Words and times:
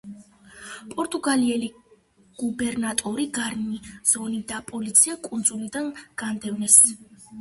პორტუგალიელი 0.93 1.67
გუბერნატორი, 2.39 3.27
გარნიზონი 3.39 4.41
და 4.53 4.63
პოლიცია 4.73 5.19
კუნძულიდან 5.29 5.93
განდევნეს. 6.23 6.81